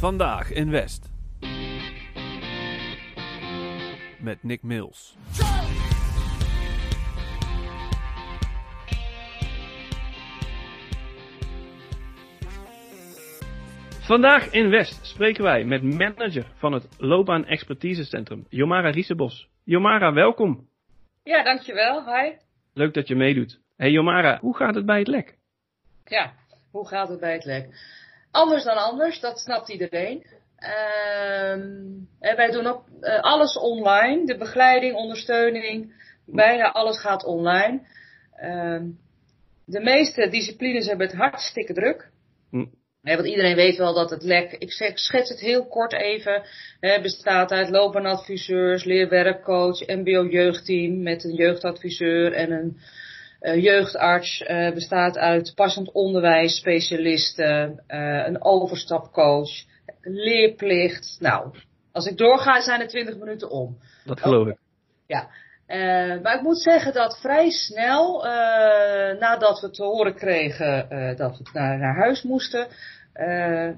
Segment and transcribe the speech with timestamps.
[0.00, 1.10] Vandaag in West.
[4.20, 5.16] Met Nick Mills.
[14.00, 19.48] Vandaag in West spreken wij met manager van het Loopbaan Expertisecentrum, Jomara Riesebos.
[19.64, 20.68] Jomara, welkom.
[21.24, 22.04] Ja, dankjewel.
[22.04, 22.32] Hi.
[22.72, 23.60] Leuk dat je meedoet.
[23.76, 25.36] Hey Jomara, hoe gaat het bij het lek?
[26.04, 26.32] Ja,
[26.70, 27.98] hoe gaat het bij het lek?
[28.30, 30.26] Anders dan anders, dat snapt iedereen.
[30.58, 34.26] Uh, wij doen ook uh, alles online.
[34.26, 35.94] De begeleiding, ondersteuning,
[36.26, 37.80] bijna alles gaat online.
[38.42, 38.80] Uh,
[39.64, 42.10] de meeste disciplines hebben het hartstikke druk.
[42.50, 42.64] Hm.
[43.02, 46.42] want iedereen weet wel dat het lek, ik schets het heel kort even,
[46.80, 52.80] hè, bestaat uit loopbaanadviseurs, leerwerkcoach, mbo-jeugdteam met een jeugdadviseur en een
[53.40, 59.50] uh, jeugdarts, uh, bestaat uit passend onderwijs, specialisten, uh, een overstapcoach,
[60.00, 61.16] leerplicht.
[61.20, 61.54] Nou,
[61.92, 63.78] als ik doorga zijn er 20 minuten om.
[64.04, 64.56] Dat geloof ik.
[65.06, 65.28] Ja.
[66.22, 68.22] maar ik moet zeggen dat vrij snel,
[69.18, 72.66] nadat we te horen kregen dat we naar, naar huis moesten,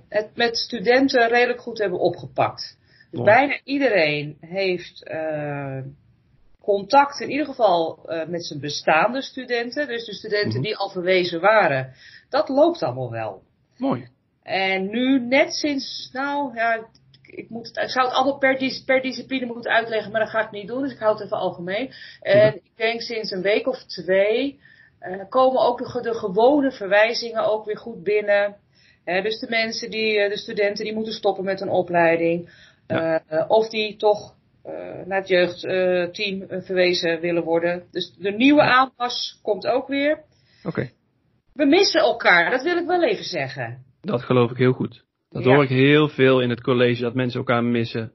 [0.08, 2.78] het met studenten redelijk goed hebben opgepakt.
[3.10, 5.02] Dus bijna iedereen heeft
[6.62, 9.86] contact in ieder geval uh, met zijn bestaande studenten.
[9.86, 10.62] Dus de studenten mm -hmm.
[10.62, 11.94] die al verwezen waren.
[12.28, 13.42] Dat loopt allemaal wel.
[13.76, 14.08] Mooi.
[14.42, 16.86] En nu net sinds, nou ja,
[17.22, 20.30] ik, moet het, ik zou het allemaal per, dis, per, discipline moeten uitleggen, maar dat
[20.30, 20.82] ga ik niet doen.
[20.82, 21.92] Dus ik hou het even algemeen.
[22.20, 24.60] En ik denk sinds een week of twee
[25.00, 28.56] uh, komen ook de, de, gewone verwijzingen ook weer goed binnen.
[29.04, 32.70] Uh, dus de mensen die, de studenten die moeten stoppen met een opleiding.
[32.86, 33.22] Ja.
[33.48, 34.34] of die toch
[35.06, 37.86] naar het jeugdteam uh, verwezen willen worden.
[37.90, 40.12] Dus de nieuwe aanpas komt ook weer.
[40.12, 40.68] Oké.
[40.68, 40.92] Okay.
[41.52, 43.84] We missen elkaar, dat wil ik wel even zeggen.
[44.00, 45.04] Dat geloof ik heel goed.
[45.28, 45.54] Dat ja.
[45.54, 48.12] hoor ik heel veel in het college, dat mensen elkaar missen.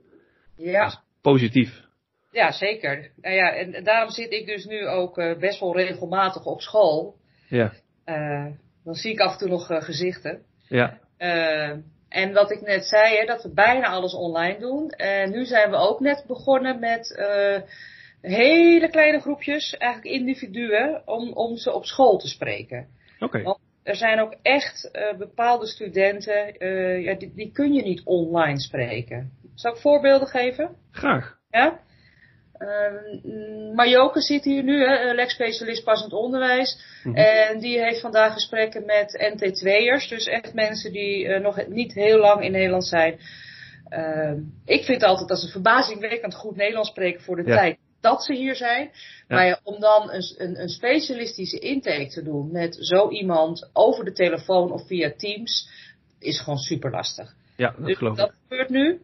[0.56, 1.03] Ja.
[1.22, 1.86] positief.
[2.31, 3.12] Ja, zeker.
[3.22, 7.16] Nou ja, en daarom zit ik dus nu ook uh, best wel regelmatig op school.
[7.50, 7.74] Ja.
[8.84, 10.41] dan zie ik af en toe nog gezichten.
[10.68, 11.00] Ja.
[12.09, 14.90] En wat ik net zei, hè, dat we bijna alles online doen.
[14.90, 17.62] En nu zijn we ook net begonnen met uh,
[18.22, 22.88] hele kleine groepjes, eigenlijk individuen, om, om ze op school te spreken.
[23.19, 23.38] Oké.
[23.38, 23.57] Okay.
[23.84, 28.59] Er zijn ook echt uh, bepaalde studenten, uh, ja, die, die, kun je niet online
[28.59, 29.31] spreken.
[29.56, 30.75] Zal ik voorbeelden geven?
[30.91, 31.38] Graag.
[31.51, 31.79] Ja?
[32.59, 36.78] Uh, Marjoke zit hier nu, hè, lekspecialist passend onderwijs.
[37.03, 37.23] Mm -hmm.
[37.23, 40.09] En die heeft vandaag gesprekken met NT2'ers.
[40.09, 43.19] Dus echt mensen die uh, nog niet heel lang in Nederland zijn.
[43.90, 44.34] Uh,
[44.66, 47.56] ik vind altijd dat ze verbazingwekkend goed Nederlands spreken voor de ja.
[47.56, 48.91] tijd dat ze hier zijn.
[49.28, 49.35] Ja.
[49.35, 54.06] Maar ja, om dan een, een, een, specialistische intake te doen met zo iemand over
[54.06, 55.69] de telefoon of via Teams,
[56.19, 57.35] is gewoon super lastig.
[57.56, 58.35] Ja, dat dus geloof dat ik.
[58.41, 59.01] gebeurt nu.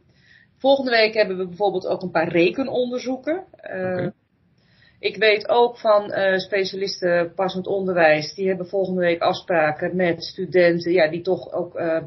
[0.64, 3.44] Volgende week hebben we bijvoorbeeld ook een paar rekenonderzoeken.
[3.54, 4.12] Okay.
[5.00, 10.92] Ik weet ook van uh, specialisten passend onderwijs, die hebben volgende week afspraken met studenten,
[10.92, 12.04] ja, die toch ook uh,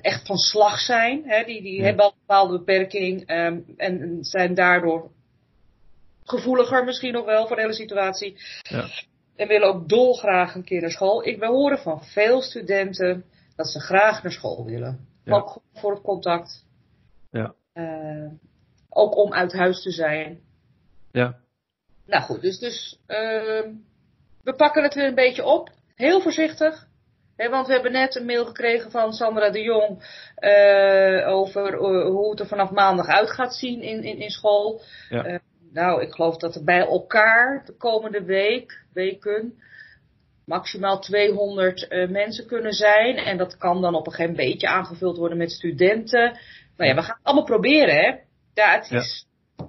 [0.00, 1.22] echt van slag zijn.
[1.24, 1.44] Hè?
[1.44, 1.84] Die, die ja.
[1.84, 5.10] hebben al een bepaalde beperking um, en zijn daardoor
[6.24, 8.36] gevoeliger misschien nog wel voor de hele situatie.
[8.62, 8.88] Ja.
[9.36, 11.26] En willen ook dolgraag een keer naar school.
[11.26, 13.24] Ik we horen van veel studenten
[13.56, 15.06] dat ze graag naar school willen.
[15.24, 15.34] Ja.
[15.34, 16.64] Ook voor het contact.
[17.30, 17.54] Ja.
[17.74, 18.30] Uh,
[18.88, 20.40] ook om uit huis te zijn.
[21.12, 21.36] Ja.
[22.06, 23.64] Nou goed, dus, dus uh,
[24.42, 25.70] we pakken het weer een beetje op.
[25.94, 26.86] Heel voorzichtig.
[27.36, 29.90] He, want we hebben net een mail gekregen van Sandra de Jong
[30.38, 34.82] uh, over uh, hoe het er vanaf maandag uit gaat zien in, in, in school.
[35.08, 35.40] Ja.
[35.72, 39.58] Nou, ik geloof dat er bij elkaar de komende week, weken,
[40.46, 43.16] maximaal 200 mensen kunnen zijn.
[43.16, 46.38] En dat kan dan op een gegeven moment beetje aangevuld worden met studenten.
[46.76, 48.16] Nou ja, we gaan het allemaal proberen, hè.
[48.54, 49.26] Ja, het is,
[49.56, 49.64] ja.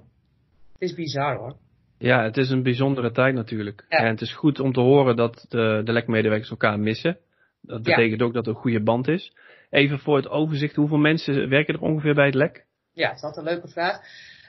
[0.73, 1.55] het is bizar hoor.
[1.97, 3.85] Ja, het is een bijzondere tijd natuurlijk.
[3.89, 3.97] Ja.
[3.97, 7.17] En het is goed om te horen dat de, de lekmedewerkers elkaar missen.
[7.61, 8.25] Dat betekent ja.
[8.25, 9.33] ook dat er een goede band is.
[9.69, 12.65] Even voor het overzicht, hoeveel mensen werken er ongeveer bij het lek?
[12.93, 13.99] Ja, dat is altijd een leuke vraag.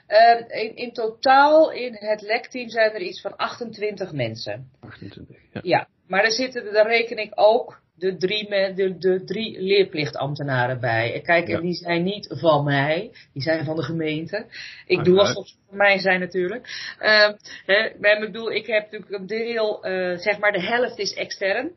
[0.07, 4.71] Uh, in, in, totaal in het lekteam zijn er iets van 28 mensen.
[4.79, 5.59] 28, ja.
[5.63, 11.21] Ja, maar er zitten, daar reken ik ook de drie, de, de drie leerplichtambtenaren bij.
[11.23, 11.55] Kijk, Ja.
[11.55, 14.45] en die zijn niet van mij, die zijn van de gemeente.
[14.85, 16.95] Ik doe alsof ze van mij zijn natuurlijk.
[16.99, 17.29] Uh,
[17.65, 21.13] hè, maar ik bedoel, ik heb natuurlijk een deel, uh, zeg maar de helft is
[21.13, 21.71] extern.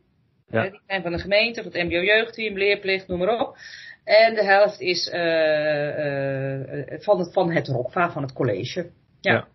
[0.49, 0.63] Ja.
[0.63, 3.57] Hè, die zijn van de gemeente, van het mbo-jeugdteam, leerplicht, noem maar op.
[4.05, 8.91] En de helft is uh, van, het, van het ROCVA, van het college.
[9.21, 9.33] Ja.
[9.33, 9.49] Ja.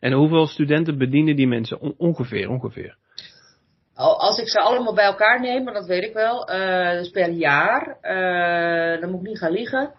[0.00, 2.48] En hoeveel studenten bedienen die mensen On- ongeveer?
[2.48, 2.96] ongeveer?
[4.02, 6.46] Als ik ze allemaal bij elkaar neem, maar dat weet ik wel,
[6.96, 7.98] dus per jaar,
[9.00, 9.92] dan moet ik niet gaan liegen.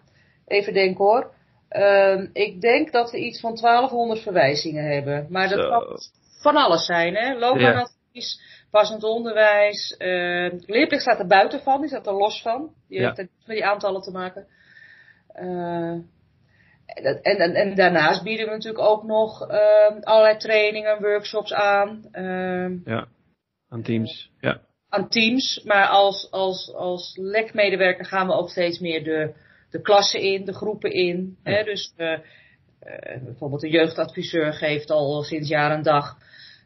[0.46, 1.32] Even denken hoor.
[1.68, 5.26] Ehm, ik denk dat we iets van 1200 verwijzingen hebben.
[5.30, 5.98] Maar dat kan
[6.44, 7.34] van alles zijn, hè?
[7.34, 8.40] Loopbaanadvies,
[8.70, 9.94] passend onderwijs.
[9.98, 12.70] Uh, leerplicht staat er buiten van, die staat er los van.
[12.88, 14.46] Die heeft met die aantallen te maken.
[15.40, 15.98] Uh,
[16.86, 22.04] en, en, en, daarnaast bieden we natuurlijk ook nog uh, allerlei trainingen, workshops aan.
[22.12, 23.06] Uh, ja,
[23.74, 24.30] aan teams.
[24.40, 24.60] Ja.
[24.88, 29.34] Aan teams, maar als, als, als lekmedewerker gaan we ook steeds meer de,
[29.70, 31.36] de klassen in, de groepen in.
[31.44, 31.52] Ja.
[31.52, 31.64] Hè?
[31.64, 32.18] Dus uh,
[33.24, 36.16] bijvoorbeeld de jeugdadviseur geeft al sinds jaar en dag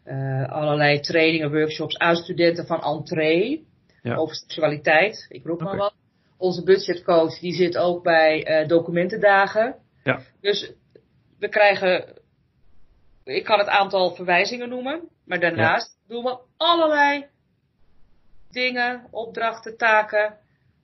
[0.06, 3.66] uh, allerlei trainingen, workshops aan studenten van entree
[4.02, 4.14] ja.
[4.14, 5.26] over seksualiteit.
[5.28, 5.66] Ik roep okay.
[5.66, 5.94] maar wat.
[6.36, 9.76] Onze budgetcoach die zit ook bij documentendagen.
[10.04, 10.20] Ja.
[10.40, 10.72] Dus
[11.38, 12.18] we krijgen,
[13.24, 16.14] ik kan het aantal verwijzingen noemen, maar daarnaast ja.
[16.14, 17.26] doen we allerlei
[18.50, 20.34] dingen, opdrachten, taken,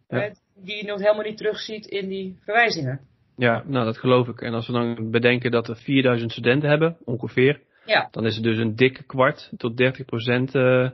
[0.08, 0.32] ja.
[0.54, 3.00] die je nog helemaal niet terugziet in die verwijzingen.
[3.36, 4.40] Ja, nou dat geloof ik.
[4.40, 8.08] En als we dan bedenken dat we 4000 studenten hebben, ongeveer, ja.
[8.10, 10.90] Dan is het dus een dikke kwart tot 30 procent uh,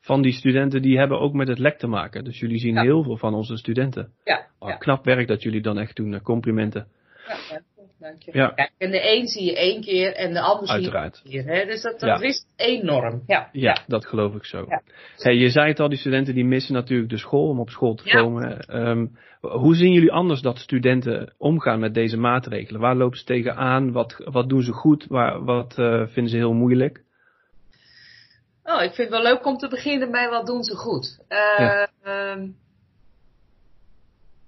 [0.00, 2.24] van die studenten die hebben ook met het lek te maken.
[2.24, 4.12] Dus jullie zien heel veel van onze studenten.
[4.24, 4.46] Ja.
[4.58, 4.76] Oh, ja.
[4.76, 6.12] Knap werk dat jullie dan echt doen.
[6.12, 6.86] Uh, complimenten.
[7.26, 7.60] Ja,
[7.98, 8.30] dank je.
[8.34, 8.48] Ja.
[8.48, 11.44] Kijk, en de een zie je één keer en de ander zie je één keer.
[11.44, 11.64] Hè?
[11.64, 13.22] Dus dat, dat is enorm.
[13.26, 13.48] Ja.
[13.52, 14.66] Ja, dat geloof ik zo.
[15.16, 17.94] Hey, je zei het al, die studenten die missen natuurlijk de school om op school
[17.94, 18.76] te komen.
[18.88, 22.80] Um, hoe zien jullie anders dat studenten omgaan met deze maatregelen?
[22.80, 23.92] Waar lopen ze tegenaan?
[23.92, 25.06] Wat, wat doen ze goed?
[25.06, 27.04] Waar, wat uh, vinden ze heel moeilijk?
[28.64, 31.18] Oh, ik vind het wel leuk om te beginnen bij wat doen ze goed.
[31.28, 31.88] Uh, ja.
[32.32, 32.56] um,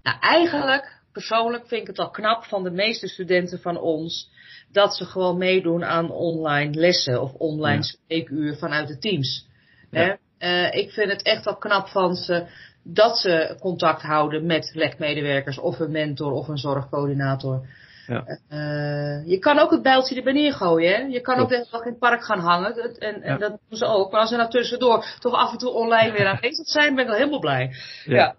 [0.03, 4.31] nou, eigenlijk persoonlijk vind ik het al knap van de meeste studenten van ons
[4.73, 7.83] dat ze gewoon meedoen aan online lessen of online ja.
[7.83, 9.47] spreekuur vanuit de teams.
[9.91, 10.19] Ja.
[10.39, 12.47] Uh, ik vind het echt al knap van ze
[12.83, 17.67] dat ze contact houden met lekmedewerkers of een mentor of een zorgcoördinator.
[18.07, 18.39] Ja.
[18.51, 20.95] Uh, je kan ook het bijltje erbij neergooien.
[20.95, 21.03] Hè?
[21.03, 21.55] Je kan Klopt.
[21.55, 22.77] ook de dag in het park gaan hangen.
[22.77, 23.37] En, en ja.
[23.37, 24.11] dat doen ze ook.
[24.11, 27.11] Maar als ze nou tussendoor toch af en toe online weer aanwezig zijn, ben ik
[27.11, 27.75] wel helemaal blij.
[28.05, 28.37] Ja.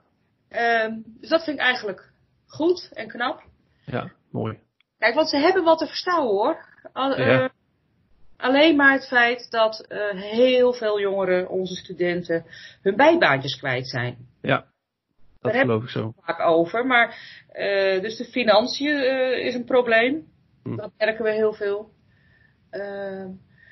[0.49, 0.87] ja.
[0.87, 2.08] Uh, dus dat vind ik eigenlijk
[2.49, 3.43] goed en knap.
[3.85, 4.59] Ja, mooi.
[4.97, 6.65] Kijk, want ze hebben wat te verstaan hoor.
[6.93, 7.43] Al, ja.
[7.43, 7.49] uh,
[8.37, 12.45] alleen maar het feit dat uh, heel veel jongeren, onze studenten,
[12.81, 14.17] hun bijbaantjes kwijt zijn.
[14.41, 14.65] Ja,
[15.41, 16.13] dat Daar geloof ik zo.
[16.21, 16.85] vaak over.
[16.85, 17.07] Maar,
[17.53, 20.27] uh, dus de financiën is een probleem.
[20.63, 20.75] Hm.
[20.75, 21.91] Dat merken we heel veel.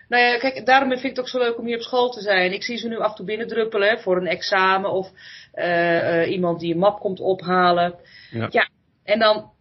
[0.07, 2.21] Nou ja, kijk, daarom vind ik het ook zo leuk om hier op school te
[2.21, 2.53] zijn.
[2.53, 5.11] Ik zie ze nu af en toe binnendruppelen voor een examen of
[6.27, 7.95] iemand die een map komt ophalen.
[8.31, 8.47] Ja.
[8.51, 8.69] ja,
[9.03, 9.51] en dan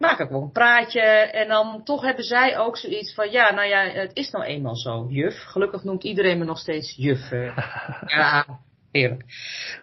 [0.00, 1.00] maak ik wel een praatje.
[1.00, 4.76] En dan toch hebben zij ook zoiets van, ja, nou ja, het is nou eenmaal
[4.76, 5.42] zo, juf.
[5.44, 7.30] Gelukkig noemt iedereen me nog steeds juf.
[7.30, 7.56] Uh.
[8.16, 8.46] ja,
[8.92, 9.24] heerlijk.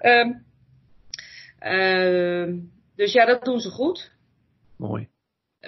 [0.01, 0.45] Um,
[2.95, 4.12] dus ja, dat doen ze goed.
[4.77, 5.07] Mooi.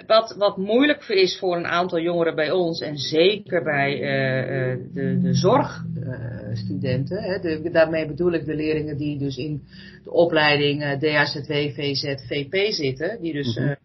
[0.06, 4.76] Wat, wat moeilijk is voor een aantal jongeren bij ons, en zeker bij uh, uh,
[4.92, 9.62] de, de zorgstudenten, uh, de, daarmee bedoel ik de leerlingen die dus in
[10.04, 13.76] de opleiding DHZW, VZ, VP zitten, die dus mm-hmm.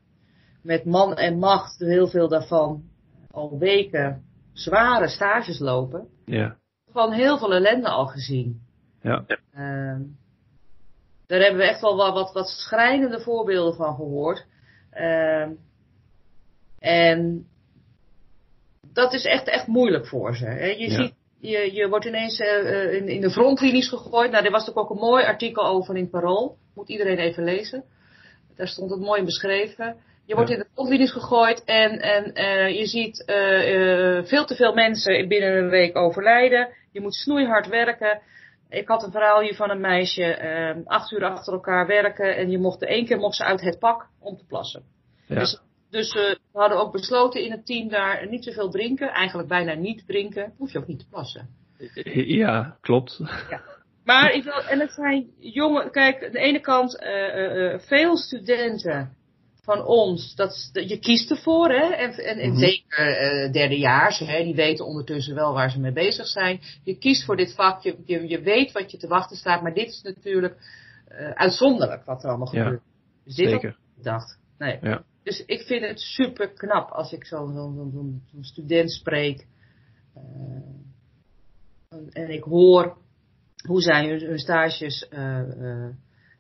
[0.61, 2.83] met man en macht, heel veel daarvan
[3.31, 4.23] al weken
[4.53, 6.07] zware stages lopen.
[6.25, 6.55] Ja.
[6.91, 8.61] Van heel veel ellende al gezien.
[9.01, 9.25] Ja.
[9.53, 10.01] Ehm,
[11.27, 14.45] daar hebben we echt wel wat, wat, wat schrijnende voorbeelden van gehoord.
[14.93, 15.47] Uh,
[16.85, 17.47] en
[18.93, 20.45] dat is echt, echt moeilijk voor ze.
[20.45, 20.65] Hè.
[20.65, 21.01] Je, ja.
[21.01, 24.31] ziet, je, je wordt ineens uh, in, in de frontlinies gegooid.
[24.31, 26.57] Nou, er was ook een mooi artikel over in het Parool.
[26.75, 27.83] Moet iedereen even lezen.
[28.55, 29.95] Daar stond het mooi beschreven.
[30.25, 34.73] Je wordt in de frontlinies gegooid en, en uh, je ziet uh, veel te veel
[34.73, 36.69] mensen binnen een week overlijden.
[36.91, 38.21] Je moet snoeihard werken.
[38.69, 42.57] Ik had een verhaal hier van een meisje, acht uur achter elkaar werken en je
[42.57, 44.83] mocht de één keer mocht ze uit het pak om te plassen.
[45.27, 45.39] Ja.
[45.39, 45.61] Dus
[45.95, 46.21] dus uh,
[46.51, 49.09] we hadden ook besloten in het team daar niet zoveel drinken.
[49.09, 50.53] Eigenlijk bijna niet drinken.
[50.57, 51.49] Hoef je ook niet te plassen.
[52.13, 53.21] Ja, klopt.
[53.49, 53.61] Ja.
[54.03, 58.17] Maar ik wil, en het zijn jonge, kijk, aan de ene kant uh, uh, veel
[58.17, 59.15] studenten
[59.61, 62.57] van ons, dat, je kiest ervoor, hè, en, en, en mm-hmm.
[62.57, 66.59] zeker derdejaars, hè, die weten ondertussen wel waar ze mee bezig zijn.
[66.83, 69.73] Je kiest voor dit vak, je, je, je weet wat je te wachten staat, maar
[69.73, 70.55] dit is natuurlijk
[71.33, 72.83] uitzonderlijk wat er allemaal ja, gebeurt.
[73.23, 73.77] Dus dit zeker.
[73.97, 74.37] gedacht.
[74.57, 74.77] Nee.
[74.81, 75.03] Ja.
[75.25, 79.47] Dus ik vind het super knap als ik zo'n zo, zo, zo, zo student spreek.
[80.17, 80.23] Uh,
[82.11, 82.97] en ik hoor
[83.67, 85.87] hoe zij hun, hun stages uh, uh,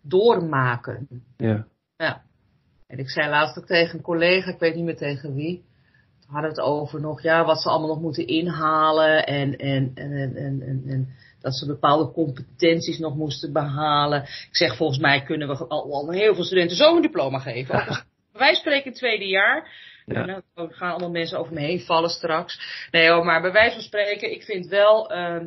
[0.01, 1.07] doormaken.
[1.37, 1.67] Ja.
[1.97, 2.23] ja.
[2.87, 5.65] En ik zei laatst ook tegen een collega, ik weet niet meer tegen wie.
[6.19, 9.25] We hadden het over nog, ja, wat ze allemaal nog moeten inhalen.
[9.25, 14.21] En, en, en, en, en, en dat ze bepaalde competenties nog moesten behalen.
[14.21, 18.05] Ik zeg, volgens mij kunnen we al, al heel veel studenten zo een diploma geven.
[18.37, 19.71] wij spreken het tweede jaar.
[20.05, 20.25] Ja.
[20.25, 22.87] Nou, er gaan allemaal mensen over me heen vallen straks.
[22.91, 25.45] Nee hoor, maar bij wijze van spreken, ik vind wel ehm,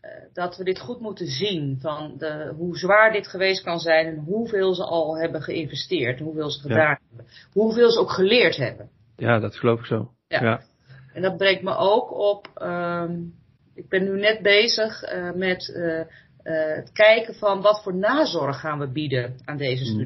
[0.00, 1.78] eh, dat we dit goed moeten zien.
[1.80, 6.20] Van de, hoe zwaar dit geweest kan zijn en hoeveel ze al hebben geïnvesteerd.
[6.20, 7.26] Hoeveel ze gedaan hebben.
[7.52, 8.90] Hoeveel ze ook geleerd hebben.
[9.16, 10.10] Ja, dat geloof ik zo.
[10.28, 10.60] Ja.
[11.12, 12.50] En dat brengt me ook op.
[12.54, 13.20] Ehm,
[13.74, 16.02] ik ben nu net bezig uh, met uh,
[16.76, 19.98] het kijken van wat voor nazorg gaan we bieden aan deze mm.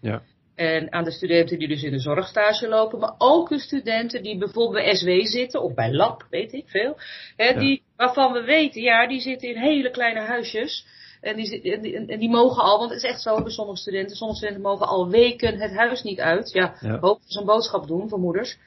[0.00, 0.22] Ja.
[0.54, 4.38] En aan de studenten die dus in de zorgstage lopen, maar ook de studenten die
[4.38, 6.96] bijvoorbeeld bij SW zitten, of bij LAB, weet ik veel.
[7.36, 10.86] Hè, die, waarvan we weten, ja, die zitten in hele kleine huisjes.
[11.20, 13.78] En die, en die, en die mogen al, want het is echt zo bij sommige
[13.78, 16.50] studenten, sommige studenten mogen al weken het huis niet uit.
[16.52, 16.98] Ja, ja.
[16.98, 18.58] hoop ze een boodschap doen voor moeders.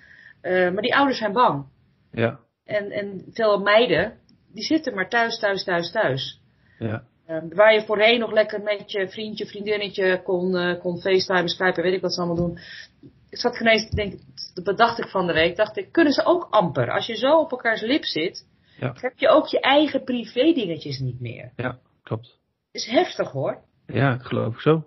[0.42, 1.66] Uh, maar die ouders zijn bang.
[2.12, 2.40] Ja.
[2.66, 4.18] En, en veel meiden,
[4.54, 6.42] die zitten maar thuis, thuis, thuis, thuis.
[6.80, 7.04] Ja.
[7.34, 11.84] Ehm, waar je voorheen nog lekker met je vriendje, vriendinnetje kon, uh, kon facetimen, skypen,
[11.84, 12.60] weet ik wat ze allemaal doen.
[13.30, 14.20] Ik zat ineens, denk,
[14.54, 16.92] dat bedacht ik van de week, dacht ik, kunnen ze ook amper.
[16.92, 18.46] Als je zo op elkaars lip zit,
[18.80, 18.94] ja.
[18.96, 21.52] heb je ook je eigen privé dingetjes niet meer.
[21.56, 22.40] Ja, klopt.
[22.72, 23.62] Is heftig hoor.
[23.88, 24.84] Ja, geloof ik zo.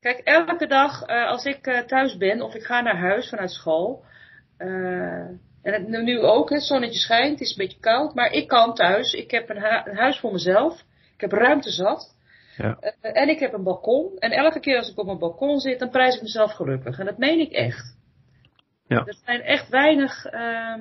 [0.00, 3.50] Kijk, elke dag uh, als ik uh, thuis ben of ik ga naar huis vanuit
[3.50, 4.04] school.
[4.56, 8.74] en het, nu ook, het zonnetje schijnt, het is een beetje koud, maar ik kan
[8.74, 9.12] thuis.
[9.12, 10.86] Ik heb een, hu een huis voor mezelf.
[11.18, 12.16] Ik heb ruimte zat.
[12.56, 12.78] Ja.
[12.80, 14.18] Uh, en ik heb een balkon.
[14.18, 16.98] En elke keer als ik op mijn balkon zit, dan prijs ik mezelf gelukkig.
[16.98, 17.96] En dat meen ik echt.
[18.86, 19.06] Ja.
[19.06, 20.74] Er zijn echt weinig, uh,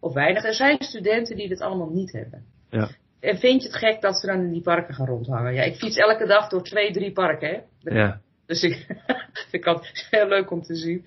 [0.00, 2.44] of weinig, er zijn studenten die dit allemaal niet hebben.
[2.70, 2.88] Ja.
[3.20, 5.54] En vind je het gek dat ze dan in die parken gaan rondhangen?
[5.54, 7.94] Ja, ik fiets elke dag door twee, drie parken, hè.
[7.98, 8.20] Ja.
[8.46, 8.86] Dus ik,
[9.50, 11.04] ik had het heel leuk om te zien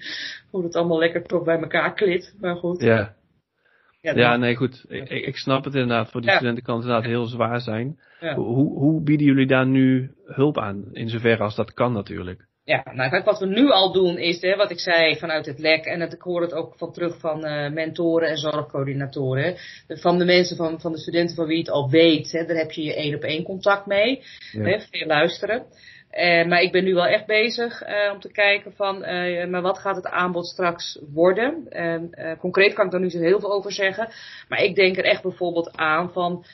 [0.52, 2.36] hoe het allemaal lekker toch bij elkaar klit.
[2.40, 2.82] Maar goed.
[2.82, 3.16] Ja.
[4.14, 4.86] Ja, nee, goed.
[4.88, 6.12] Ik, ik, snap het inderdaad.
[6.12, 8.00] Voor die studenten kan het inderdaad heel zwaar zijn.
[8.20, 10.90] Hoe, hoe bieden jullie daar nu hulp aan?
[10.92, 12.48] In zoverre als dat kan natuurlijk.
[12.66, 15.60] Ja, nou kijk, wat we nu al doen is, hè, wat ik zei vanuit het
[15.60, 19.56] lek, en dat, ik hoor het ook van terug van uh, mentoren en zorgcoördinatoren.
[19.88, 22.72] Van de mensen, van, van de studenten van wie het al weet, hè, daar heb
[22.72, 24.22] je je één op één contact mee.
[24.52, 25.66] Hè, veel luisteren.
[26.16, 29.62] Uh, maar ik ben nu wel echt bezig uh, om te kijken van, uh, maar
[29.62, 31.68] wat gaat het aanbod straks worden?
[32.40, 34.10] concreet kan ik daar nu zo heel veel over zeggen.
[34.50, 36.46] Maar ik denk er echt bijvoorbeeld aan van,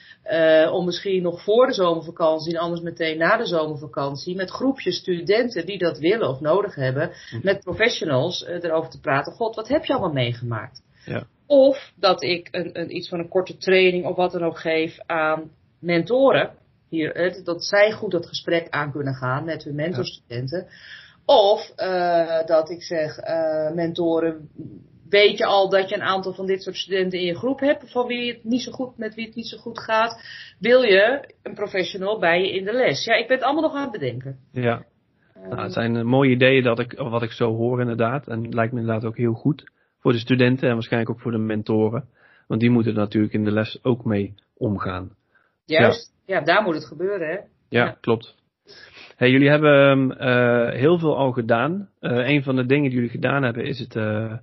[0.72, 5.66] om misschien nog voor de zomervakantie en anders meteen na de zomervakantie, met groepjes studenten
[5.66, 7.40] die dat willen of nodig hebben, hm.
[7.44, 9.34] met professionals erover te praten.
[9.34, 10.82] God, wat heb je allemaal meegemaakt?
[11.06, 11.24] Ja.
[11.48, 14.98] Of dat ik een, een, iets van een korte training of wat dan ook geef
[15.06, 16.60] aan mentoren
[16.92, 20.68] hier, dat zij goed dat gesprek aan kunnen gaan met hun mentorstudenten.
[21.26, 24.50] Of uh, dat ik zeg, uh, mentoren,
[25.10, 27.92] weet je al dat je een aantal van dit soort studenten in je groep hebt,
[27.92, 30.24] van wie het niet zo goed, met wie het niet zo goed gaat.
[30.60, 33.06] Wil je een professional bij je in de les?
[33.06, 34.40] Ja, ik ben het allemaal nog aan het bedenken.
[34.52, 34.86] Ja.
[35.38, 38.28] Uh, nou, het zijn mooie ideeën dat ik, wat ik zo hoor inderdaad.
[38.28, 41.32] En het lijkt me inderdaad ook heel goed voor de studenten en waarschijnlijk ook voor
[41.32, 42.10] de mentoren.
[42.48, 45.16] Want die moeten er natuurlijk in de les ook mee omgaan.
[45.66, 47.38] Juist ja, daar moet het gebeuren, hè?
[47.70, 48.36] Ja, klopt.
[49.22, 51.90] Hey, jullie hebben uh, heel veel al gedaan.
[52.02, 54.34] Uh, een van de dingen die jullie gedaan hebben is het uh,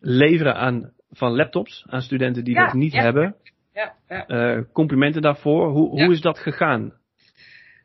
[0.00, 3.36] leveren aan, van laptops aan studenten die dat niet hebben.
[3.72, 4.64] Ja, ja.
[4.72, 5.70] complimenten daarvoor.
[5.70, 6.92] Hoe, hoe is dat gegaan?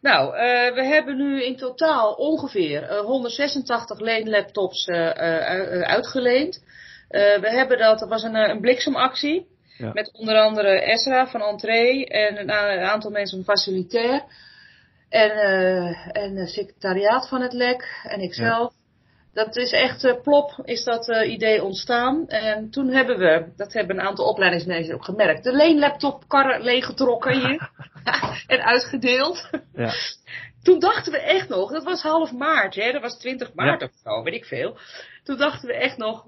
[0.01, 0.31] Nou,
[0.75, 4.87] we hebben nu in totaal ongeveer 186 leenlaptops
[5.83, 6.63] uitgeleend.
[7.09, 9.47] we hebben dat, dat was een, een bliksemactie.
[9.77, 12.51] Met onder andere Esra van Entree en een,
[12.81, 14.23] aantal mensen van Facilitair.
[15.09, 18.73] En, uh, en het secretariaat van het LEK en ikzelf.
[19.33, 22.27] Dat is echt uh, plop, is dat uh, idee ontstaan.
[22.27, 27.69] En toen hebben we, dat hebben een aantal opleidingsmanagers ook gemerkt, de leenlaptopkarren leeggetrokken hier.
[28.47, 29.49] en uitgedeeld.
[29.73, 29.93] Ja.
[30.63, 33.85] Toen dachten we echt nog, dat was half maart, hè, dat was 20 maart ja.
[33.85, 34.77] of zo, weet ik veel.
[35.23, 36.25] Toen dachten we echt nog,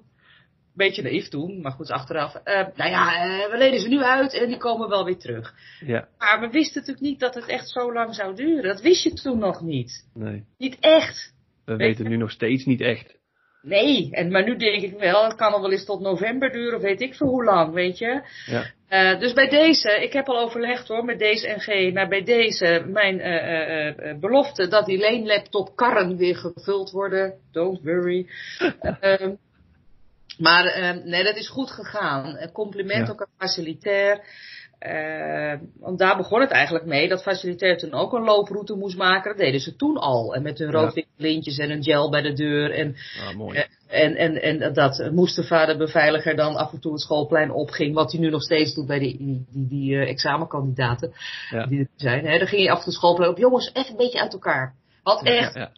[0.75, 2.35] beetje naïef toen, maar goed, achteraf.
[2.35, 5.53] Uh, nou ja, uh, we lenen ze nu uit en die komen wel weer terug.
[5.85, 6.07] Ja.
[6.17, 8.63] Maar we wisten natuurlijk niet dat het echt zo lang zou duren.
[8.63, 10.07] Dat wist je toen nog niet.
[10.13, 10.43] Nee.
[10.57, 11.33] Niet echt.
[11.65, 13.15] We weten nu nog steeds niet echt.
[13.61, 16.75] Nee, en, maar nu denk ik wel, het kan al wel eens tot november duren,
[16.75, 18.21] of weet ik veel hoe lang, weet je.
[18.45, 18.65] Ja.
[18.89, 22.85] Uh, dus bij deze, ik heb al overlegd hoor, met deze NG, maar bij deze,
[22.87, 28.27] mijn uh, belofte dat die leenlaptop karren weer gevuld worden, don't worry.
[30.37, 32.49] Ehm, maar uh, nee, dat is goed gegaan.
[32.53, 33.13] Compliment ja.
[33.13, 34.23] ook aan facilitair.
[34.79, 39.29] Uh, want daar begon het eigenlijk mee dat facilitair toen ook een looproute moest maken.
[39.29, 40.35] Dat deden ze toen al.
[40.35, 42.71] En met hun roodwitte lintjes en een gel bij de deur.
[42.71, 42.95] En,
[43.27, 43.63] ah, mooi.
[43.87, 47.93] en, en, en dat Mustafa, de beveiliger, dan af en toe het schoolplein opging.
[47.93, 51.13] Wat hij nu nog steeds doet bij die, die, die, die uh, examenkandidaten
[51.49, 51.65] ja.
[51.65, 52.25] die er zijn.
[52.25, 52.37] Hè.
[52.37, 53.37] Dan ging hij af en toe het schoolplein op.
[53.37, 54.75] Jongens, even een beetje uit elkaar.
[55.03, 55.53] Wat echt.
[55.53, 55.71] Ja, ja,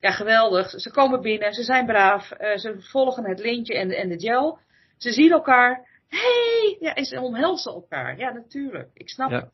[0.00, 0.70] geweldig.
[0.70, 2.32] Ze komen binnen, ze zijn braaf.
[2.32, 4.58] Uh, ze volgen het lintje en, en de gel.
[4.96, 6.76] Ze zien elkaar hey!
[6.80, 8.18] Ja, en ze omhelzen elkaar.
[8.18, 8.90] Ja, natuurlijk.
[8.94, 9.50] Ik snap het.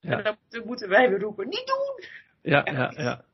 [0.00, 0.16] Ja.
[0.16, 2.20] En dan moeten wij weer roepen, niet doen!
[2.42, 3.24] Ja, ja, ja.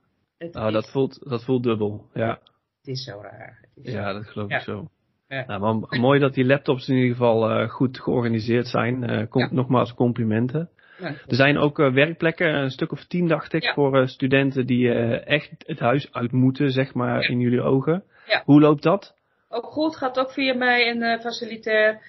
[0.51, 2.39] nou, dat, voelt, dat voelt dubbel, ja.
[2.79, 3.65] Het is zo raar.
[3.75, 4.89] Is ja, dat geloof ik zo.
[5.29, 5.45] Ja.
[5.47, 9.11] Nou, maar mooi dat die laptops in ieder geval uh, goed georganiseerd zijn.
[9.11, 10.71] Uh, kom, Nogmaals complimenten.
[11.01, 14.93] Er zijn ook uh, werkplekken, een stuk of tien dacht ik, voor studenten die
[15.25, 18.05] echt het huis uit moeten, zeg maar, in jullie ogen.
[18.45, 19.15] Hoe loopt dat?
[19.49, 22.01] Ook goed, gaat ook via mij en facilitair.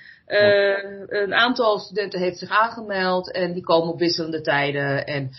[1.07, 5.05] Een aantal studenten heeft zich aangemeld en die komen op wisselende tijden.
[5.05, 5.31] En,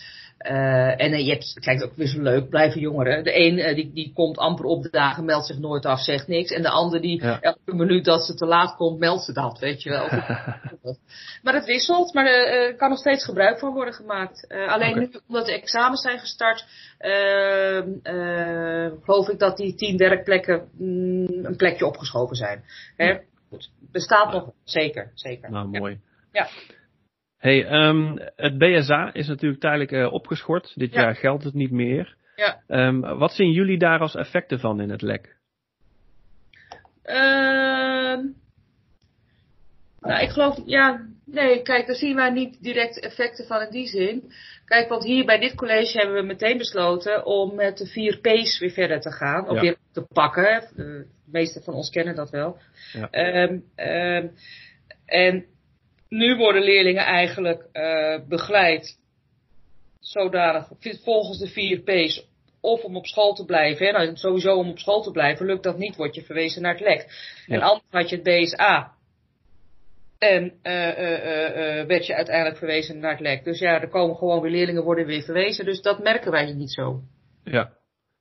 [0.47, 3.25] uh, en je hebt, kijk, ook weer zo leuk, blijven jongeren.
[3.25, 6.29] De een uh, die, die komt amper op de dagen, meldt zich nooit af, zegt
[6.29, 6.51] niks.
[6.51, 9.83] En de ander die elke minuut dat ze te laat komt, meldt ze dat, weet
[9.83, 10.07] je wel.
[11.43, 14.49] maar het wisselt, maar er kan nog steeds gebruik van worden gemaakt.
[14.49, 16.67] alleen nu, omdat de examens zijn gestart,
[19.03, 22.65] geloof ik dat die tien werkplekken mm, een plekje opgeschoven zijn.
[22.97, 23.19] Hè?
[23.51, 23.71] goed.
[23.79, 25.51] Bestaat nog zeker, zeker.
[25.51, 26.01] Nou, mooi.
[26.33, 26.49] Ja.
[27.41, 30.73] Hey, um, het BSA is natuurlijk tijdelijk uh, opgeschort.
[30.75, 32.17] Dit jaar geldt het niet meer.
[32.37, 32.63] Ja.
[32.67, 35.37] Um, wat zien jullie daar als effecten van in het lek?
[37.05, 38.25] Uh,
[40.01, 43.87] nou, ik geloof, ja, nee, kijk, daar zien wij niet direct effecten van in die
[43.87, 44.33] zin.
[44.65, 48.59] Kijk, want hier bij dit college hebben we meteen besloten om met de vier P's
[48.59, 49.49] weer verder te gaan.
[49.49, 50.69] Of weer te pakken.
[50.77, 52.59] De meeste van ons kennen dat wel.
[52.93, 53.09] Ja.
[53.43, 54.33] Um, um,
[55.07, 55.45] en
[56.11, 58.99] nu worden leerlingen eigenlijk uh, begeleid
[60.01, 60.69] zodanig,
[61.05, 62.29] volgens de vier P's,
[62.61, 63.87] of om op school te blijven.
[63.87, 66.73] Hè, nou, sowieso om op school te blijven, lukt dat niet, word je verwezen naar
[66.73, 67.07] het lek.
[67.47, 68.93] En anders had je het BSA.
[70.19, 73.45] En uh, uh, werd je uiteindelijk verwezen naar het lek.
[73.45, 75.65] Dus ja, er komen gewoon weer leerlingen worden weer verwezen.
[75.65, 77.01] Dus dat merken wij niet zo.
[77.45, 77.73] Ja.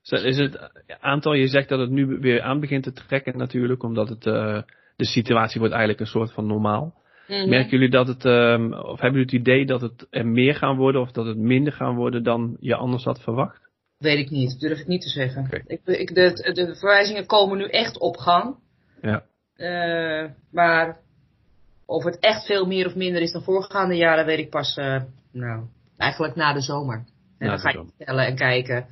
[0.02, 0.70] Is het
[1.00, 4.22] aantal, je zegt dat het nu weer aan begint te trekken natuurlijk, omdat het,
[4.96, 7.00] de situatie wordt eigenlijk een soort van normaal.
[7.30, 10.56] Mm Merken jullie dat het, um, of hebben jullie het idee dat het er meer
[10.56, 13.70] gaan worden of dat het minder gaan worden dan je anders had verwacht?
[13.98, 15.46] Weet ik niet, durf ik niet te zeggen.
[15.46, 15.64] Okay.
[15.66, 18.56] Ik, ik, de, de verwijzingen komen nu echt op gang.
[19.02, 19.24] Ja.
[19.58, 20.98] Uh, maar
[21.86, 25.02] of het echt veel meer of minder is dan voorgaande jaren, weet ik pas, uh,
[25.32, 25.64] nou,
[25.98, 27.06] eigenlijk na de zomer.
[27.38, 28.86] En dan ga je tellen en kijken.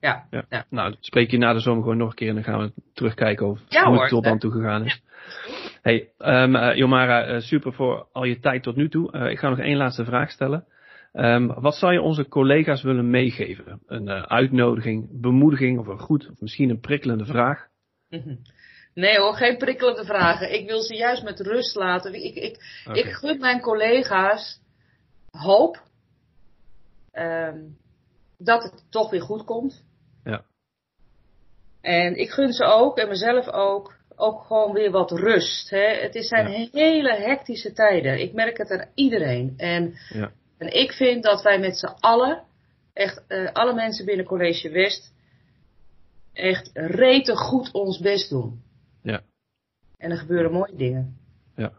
[0.00, 0.64] Ja, ja.
[0.70, 3.46] Nou, spreek je na de zomer gewoon nog een keer en dan gaan we terugkijken
[3.46, 5.02] over ja, hoe het tot dan toe gegaan is.
[5.86, 9.12] Hey, um, uh, Jomara, uh, super voor al je tijd tot nu toe.
[9.12, 10.66] Uh, ik ga nog één laatste vraag stellen.
[11.12, 13.80] Um, wat zou je onze collega's willen meegeven?
[13.86, 17.68] Een uitnodiging, bemoediging of een goed of misschien een prikkelende vraag?
[18.94, 20.54] Nee hoor, geen prikkelende vragen.
[20.54, 22.14] Ik wil ze juist met rust laten.
[22.14, 22.98] Ik, ik, okay.
[22.98, 24.60] ik gun mijn collega's
[25.30, 25.82] hoop
[27.12, 27.76] um,
[28.38, 29.84] dat het toch weer goed komt.
[30.24, 30.44] Ja.
[31.80, 35.70] En ik gun ze ook, en mezelf ook, ook gewoon weer wat rust.
[35.70, 35.86] Hè?
[36.02, 36.68] Het is zijn ja.
[36.72, 38.20] hele hectische tijden.
[38.20, 39.54] Ik merk het aan iedereen.
[39.56, 40.32] En, ja.
[40.58, 42.42] en ik vind dat wij met z'n allen,
[42.92, 45.12] echt uh, alle mensen binnen College West,
[46.32, 48.62] echt rete goed ons best doen.
[49.02, 49.22] Ja.
[49.96, 51.16] En er gebeuren mooie dingen.
[51.56, 51.72] Ja.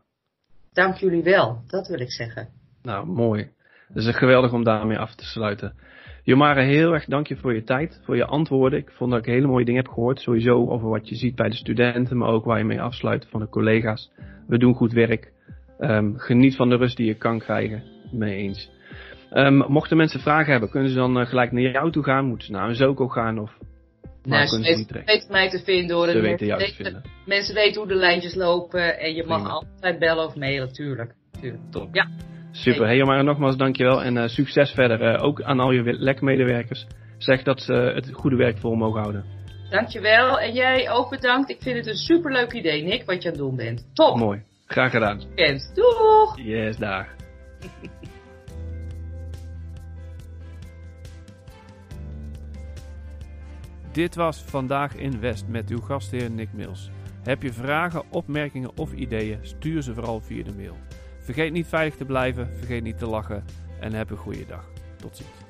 [0.73, 2.49] Dank jullie wel, dat wil ik zeggen.
[2.81, 3.51] Nou, mooi.
[3.87, 5.75] Het is geweldig om daarmee af te sluiten.
[6.27, 8.79] Jomara, heel erg dank je voor je tijd, voor je antwoorden.
[8.79, 10.19] Ik vond dat ik hele mooie dingen heb gehoord.
[10.19, 13.39] Sowieso over wat je ziet bij de studenten, maar ook waar je mee afsluit van
[13.39, 14.11] de collega's.
[14.47, 15.31] We doen goed werk.
[15.79, 17.83] Um, geniet van de rust die je kan krijgen.
[18.11, 18.69] Mee eens.
[19.33, 22.25] Um, mochten mensen vragen hebben, kunnen ze dan uh, gelijk naar jou toe gaan?
[22.25, 23.39] Moeten ze naar een Zoko gaan?
[23.39, 23.57] Of
[24.23, 26.07] nou, ze weten, weten mij te vinden hoor.
[26.07, 27.01] Ze weten jou te vinden.
[27.25, 29.53] Mensen weten hoe de lijntjes lopen en je mag Prima.
[29.53, 31.13] altijd bellen of mailen, tuurlijk.
[31.41, 31.61] tuurlijk.
[31.71, 31.95] Top.
[31.95, 32.07] Ja.
[32.57, 32.85] Super.
[32.85, 35.01] Hey, maar nogmaals dankjewel en uh, succes verder.
[35.01, 36.87] Uh, ook aan al je lekmedewerkers.
[37.17, 39.25] Zeg dat ze het goede werk vol mogen houden.
[39.69, 40.39] Dankjewel.
[40.39, 41.49] En jij ook bedankt.
[41.49, 43.89] Ik vind het een superleuk idee, Nick, wat je aan het doen bent.
[43.93, 44.17] Top.
[44.17, 44.43] Mooi.
[44.65, 45.21] Graag gedaan.
[45.35, 45.71] Kent.
[45.75, 46.39] Doeg.
[46.39, 47.05] Yes, dag.
[53.91, 56.89] Dit was Vandaag in West met uw gastheer Nick Mills.
[57.23, 59.39] Heb je vragen, opmerkingen of ideeën?
[59.41, 60.77] Stuur ze vooral via de mail.
[61.27, 63.43] Vergeet niet veilig te blijven, vergeet niet te lachen
[63.79, 64.69] en heb een goede dag.
[64.95, 65.46] Tot ziens.